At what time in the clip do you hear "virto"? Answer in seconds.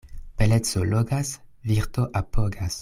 1.69-2.09